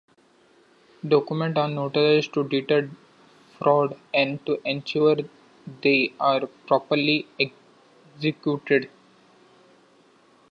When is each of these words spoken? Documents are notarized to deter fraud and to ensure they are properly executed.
Documents 1.07 1.59
are 1.59 1.69
notarized 1.69 2.33
to 2.33 2.43
deter 2.49 2.89
fraud 3.59 3.95
and 4.11 4.43
to 4.47 4.59
ensure 4.67 5.17
they 5.83 6.11
are 6.19 6.47
properly 6.65 7.27
executed. 7.39 8.89